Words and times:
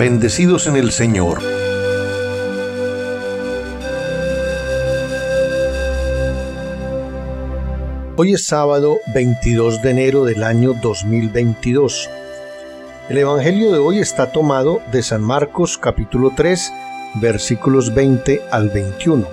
bendecidos 0.00 0.66
en 0.66 0.76
el 0.76 0.92
Señor. 0.92 1.42
Hoy 8.16 8.32
es 8.32 8.46
sábado 8.46 8.96
22 9.12 9.82
de 9.82 9.90
enero 9.90 10.24
del 10.24 10.42
año 10.42 10.72
2022. 10.72 12.08
El 13.10 13.18
Evangelio 13.18 13.72
de 13.72 13.78
hoy 13.78 13.98
está 13.98 14.32
tomado 14.32 14.80
de 14.90 15.02
San 15.02 15.20
Marcos 15.20 15.76
capítulo 15.76 16.32
3 16.34 16.72
versículos 17.16 17.92
20 17.94 18.40
al 18.50 18.70
21. 18.70 19.28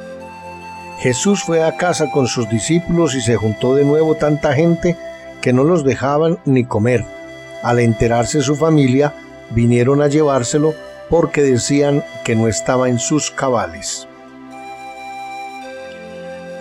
Jesús 1.00 1.44
fue 1.44 1.64
a 1.64 1.78
casa 1.78 2.12
con 2.12 2.28
sus 2.28 2.50
discípulos 2.50 3.16
y 3.16 3.22
se 3.22 3.38
juntó 3.38 3.74
de 3.74 3.86
nuevo 3.86 4.16
tanta 4.16 4.54
gente 4.54 4.98
que 5.40 5.54
no 5.54 5.64
los 5.64 5.86
dejaban 5.86 6.40
ni 6.44 6.66
comer. 6.66 7.06
Al 7.64 7.80
enterarse 7.80 8.42
su 8.42 8.58
familia, 8.58 9.14
vinieron 9.52 10.02
a 10.02 10.08
llevárselo 10.08 10.74
porque 11.10 11.42
decían 11.42 12.04
que 12.24 12.36
no 12.36 12.48
estaba 12.48 12.90
en 12.90 13.00
sus 13.00 13.32
cabales. 13.32 14.08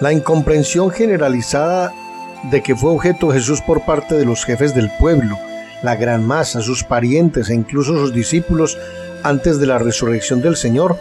La 0.01 0.13
incomprensión 0.13 0.91
generalizada 0.91 1.93
de 2.51 2.63
que 2.63 2.77
fue 2.77 2.91
objeto 2.91 3.33
Jesús 3.33 3.61
por 3.63 3.85
parte 3.85 4.15
de 4.15 4.25
los 4.25 4.45
jefes 4.45 4.75
del 4.75 4.91
pueblo, 4.99 5.37
la 5.83 5.97
gran 5.97 6.25
masa, 6.25 6.61
sus 6.61 6.85
parientes 6.85 7.49
e 7.49 7.55
incluso 7.55 7.97
sus 7.97 8.13
discípulos 8.13 8.79
antes 9.23 9.59
de 9.59 9.67
la 9.67 9.79
resurrección 9.79 10.43
del 10.43 10.57
Señor, 10.57 10.99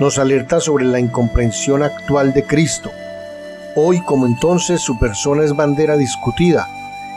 nos 0.00 0.18
alerta 0.18 0.60
sobre 0.60 0.84
la 0.84 0.98
incomprensión 0.98 1.82
actual 1.82 2.32
de 2.32 2.44
Cristo. 2.44 2.90
Hoy 3.76 4.02
como 4.04 4.26
entonces 4.26 4.80
su 4.80 4.98
persona 4.98 5.44
es 5.44 5.54
bandera 5.54 5.96
discutida 5.96 6.66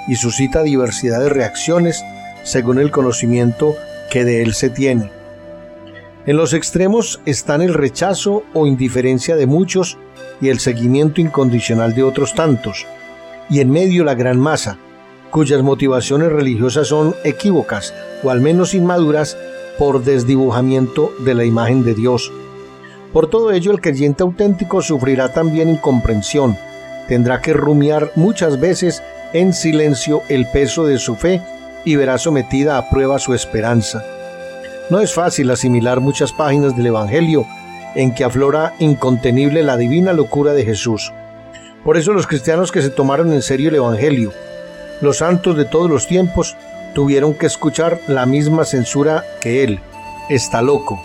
y 0.08 0.16
suscita 0.16 0.63
diversidad 0.63 1.20
de 1.20 1.30
reacciones 1.30 2.04
según 2.44 2.77
el 2.79 2.91
conocimiento 2.91 3.76
que 4.16 4.24
de 4.24 4.41
él 4.41 4.54
se 4.54 4.70
tiene. 4.70 5.12
En 6.26 6.38
los 6.38 6.54
extremos 6.54 7.20
están 7.26 7.62
el 7.62 7.74
rechazo 7.74 8.44
o 8.54 8.66
indiferencia 8.66 9.35
de 9.35 9.46
muchos 9.46 9.98
y 10.40 10.48
el 10.48 10.60
seguimiento 10.60 11.20
incondicional 11.20 11.94
de 11.94 12.04
otros 12.04 12.34
tantos, 12.34 12.85
y 13.49 13.60
en 13.60 13.72
medio 13.72 14.05
la 14.05 14.16
gran 14.16 14.40
masa, 14.40 14.77
cuyas 15.32 15.62
motivaciones 15.63 16.32
religiosas 16.32 16.88
son 16.88 17.13
equívocas 17.26 17.94
o 18.24 18.30
al 18.30 18.40
menos 18.40 18.74
inmaduras 18.74 19.38
por 19.77 20.02
desdibujamiento 20.02 21.12
de 21.26 21.34
la 21.34 21.44
imagen 21.44 21.84
de 21.84 21.94
Dios. 21.94 22.32
Por 23.12 23.29
todo 23.29 23.52
ello 23.52 23.74
el 23.74 23.82
creyente 23.82 24.24
auténtico 24.24 24.82
sufrirá 24.82 25.34
también 25.34 25.68
incomprensión, 25.68 26.55
tendrá 27.10 27.41
que 27.41 27.52
rumiar 27.52 28.13
muchas 28.16 28.62
veces 28.62 29.04
en 29.34 29.52
silencio 29.52 30.22
el 30.29 30.48
peso 30.54 30.85
de 30.85 31.00
su 31.00 31.18
fe 31.18 31.41
y 31.86 31.96
verá 31.96 32.18
sometida 32.18 32.78
a 32.78 32.90
prueba 32.90 33.20
su 33.20 33.34
esperanza. 33.34 34.04
No 34.90 35.00
es 35.00 35.14
fácil 35.14 35.50
asimilar 35.52 36.02
muchas 36.02 36.34
páginas 36.34 36.76
del 36.76 36.88
Evangelio 36.88 37.46
en 37.96 38.14
que 38.14 38.24
aflora 38.24 38.74
incontenible 38.80 39.64
la 39.64 39.78
divina 39.78 40.12
locura 40.12 40.54
de 40.54 40.66
Jesús. 40.66 41.13
Por 41.84 41.98
eso 41.98 42.12
los 42.12 42.28
cristianos 42.28 42.72
que 42.72 42.82
se 42.82 42.90
tomaron 42.90 43.32
en 43.32 43.41
serio 43.41 43.70
el 43.70 43.76
Evangelio, 43.76 44.34
los 45.02 45.18
santos 45.18 45.56
de 45.56 45.66
todos 45.66 45.90
los 45.90 46.08
tiempos, 46.08 46.58
tuvieron 46.94 47.36
que 47.36 47.46
escuchar 47.46 48.00
la 48.08 48.26
misma 48.26 48.66
censura 48.66 49.24
que 49.41 49.63
él. 49.63 49.80
Está 50.30 50.62
loco. 50.62 51.00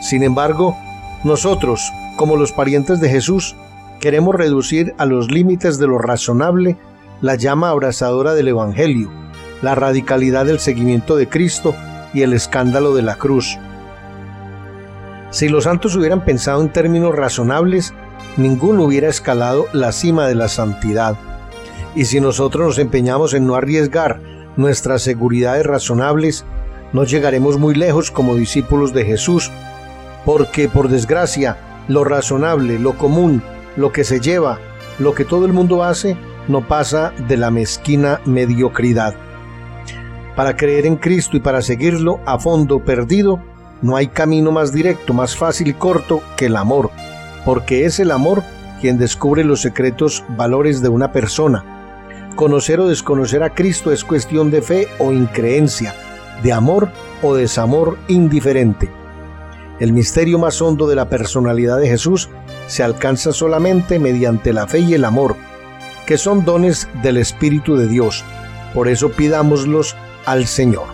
Sin 0.00 0.22
embargo, 0.22 0.76
nosotros, 1.24 1.92
como 2.16 2.36
los 2.36 2.52
parientes 2.52 3.00
de 3.00 3.10
Jesús, 3.10 3.54
queremos 4.00 4.34
reducir 4.34 4.94
a 4.98 5.04
los 5.04 5.30
límites 5.30 5.78
de 5.78 5.86
lo 5.86 5.98
razonable 5.98 6.76
la 7.20 7.34
llama 7.34 7.70
abrazadora 7.70 8.34
del 8.34 8.48
Evangelio 8.48 9.25
la 9.62 9.74
radicalidad 9.74 10.46
del 10.46 10.60
seguimiento 10.60 11.16
de 11.16 11.28
Cristo 11.28 11.74
y 12.12 12.22
el 12.22 12.32
escándalo 12.32 12.94
de 12.94 13.02
la 13.02 13.16
cruz. 13.16 13.58
Si 15.30 15.48
los 15.48 15.64
santos 15.64 15.96
hubieran 15.96 16.24
pensado 16.24 16.62
en 16.62 16.72
términos 16.72 17.14
razonables, 17.14 17.92
ninguno 18.36 18.84
hubiera 18.84 19.08
escalado 19.08 19.66
la 19.72 19.92
cima 19.92 20.26
de 20.26 20.34
la 20.34 20.48
santidad. 20.48 21.16
Y 21.94 22.04
si 22.06 22.20
nosotros 22.20 22.66
nos 22.66 22.78
empeñamos 22.78 23.34
en 23.34 23.46
no 23.46 23.54
arriesgar 23.54 24.20
nuestras 24.56 25.02
seguridades 25.02 25.66
razonables, 25.66 26.44
no 26.92 27.04
llegaremos 27.04 27.58
muy 27.58 27.74
lejos 27.74 28.10
como 28.10 28.36
discípulos 28.36 28.92
de 28.92 29.04
Jesús, 29.04 29.50
porque 30.24 30.68
por 30.68 30.88
desgracia, 30.88 31.56
lo 31.88 32.04
razonable, 32.04 32.78
lo 32.78 32.96
común, 32.96 33.42
lo 33.76 33.92
que 33.92 34.04
se 34.04 34.20
lleva, 34.20 34.58
lo 34.98 35.14
que 35.14 35.24
todo 35.24 35.46
el 35.46 35.52
mundo 35.52 35.84
hace, 35.84 36.16
no 36.48 36.66
pasa 36.66 37.12
de 37.28 37.36
la 37.36 37.50
mezquina 37.50 38.20
mediocridad. 38.24 39.14
Para 40.36 40.54
creer 40.54 40.84
en 40.84 40.96
Cristo 40.96 41.38
y 41.38 41.40
para 41.40 41.62
seguirlo 41.62 42.20
a 42.26 42.38
fondo 42.38 42.80
perdido, 42.80 43.40
no 43.80 43.96
hay 43.96 44.08
camino 44.08 44.52
más 44.52 44.70
directo, 44.70 45.14
más 45.14 45.34
fácil 45.34 45.68
y 45.68 45.72
corto 45.72 46.22
que 46.36 46.46
el 46.46 46.56
amor, 46.56 46.90
porque 47.46 47.86
es 47.86 47.98
el 48.00 48.10
amor 48.10 48.42
quien 48.80 48.98
descubre 48.98 49.44
los 49.44 49.62
secretos 49.62 50.24
valores 50.36 50.82
de 50.82 50.90
una 50.90 51.10
persona. 51.10 51.64
Conocer 52.36 52.80
o 52.80 52.88
desconocer 52.88 53.42
a 53.42 53.54
Cristo 53.54 53.92
es 53.92 54.04
cuestión 54.04 54.50
de 54.50 54.60
fe 54.60 54.88
o 54.98 55.10
increencia, 55.10 55.94
de 56.42 56.52
amor 56.52 56.90
o 57.22 57.34
desamor 57.34 57.96
indiferente. 58.08 58.90
El 59.80 59.94
misterio 59.94 60.38
más 60.38 60.60
hondo 60.60 60.86
de 60.86 60.96
la 60.96 61.08
personalidad 61.08 61.78
de 61.78 61.88
Jesús 61.88 62.28
se 62.66 62.82
alcanza 62.82 63.32
solamente 63.32 63.98
mediante 63.98 64.52
la 64.52 64.66
fe 64.66 64.80
y 64.80 64.92
el 64.92 65.06
amor, 65.06 65.36
que 66.06 66.18
son 66.18 66.44
dones 66.44 66.88
del 67.02 67.16
Espíritu 67.16 67.76
de 67.76 67.88
Dios. 67.88 68.22
Por 68.74 68.88
eso 68.88 69.10
pidámoslos 69.10 69.96
al 70.26 70.46
Señor. 70.46 70.88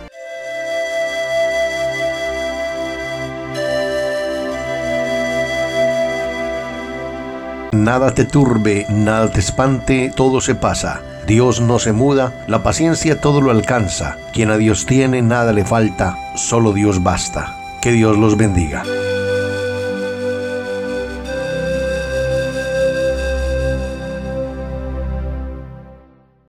Nada 7.71 8.13
te 8.13 8.23
turbe, 8.23 8.85
nada 8.87 9.31
te 9.31 9.39
espante, 9.39 10.11
todo 10.15 10.41
se 10.41 10.53
pasa. 10.53 11.01
Dios 11.25 11.59
no 11.59 11.79
se 11.79 11.91
muda, 11.91 12.45
la 12.47 12.61
paciencia 12.61 13.19
todo 13.19 13.41
lo 13.41 13.49
alcanza. 13.49 14.17
Quien 14.31 14.51
a 14.51 14.57
Dios 14.57 14.85
tiene, 14.85 15.21
nada 15.21 15.53
le 15.53 15.65
falta, 15.65 16.15
solo 16.35 16.71
Dios 16.71 17.01
basta. 17.01 17.57
Que 17.81 17.91
Dios 17.91 18.17
los 18.17 18.37
bendiga. 18.37 18.83